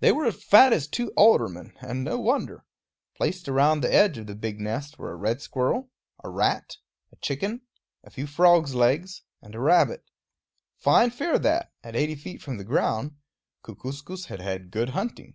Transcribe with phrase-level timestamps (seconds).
[0.00, 2.66] They were fat as two aldermen; and no wonder.
[3.16, 5.90] Placed around the edge of the big nest were a red squirrel,
[6.22, 6.76] a rat,
[7.12, 7.62] a chicken,
[8.04, 10.04] a few frogs' legs, and a rabbit.
[10.76, 13.16] Fine fare that, at eighty feet from the ground.
[13.64, 15.34] Kookooskoos had had good hunting.